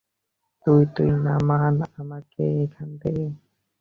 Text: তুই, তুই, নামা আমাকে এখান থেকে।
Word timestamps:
তুই, 0.65 0.81
তুই, 0.95 1.09
নামা 1.25 1.57
আমাকে 2.01 2.43
এখান 2.63 2.89
থেকে। 3.01 3.25